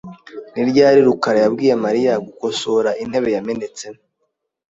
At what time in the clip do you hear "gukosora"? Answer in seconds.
2.25-2.89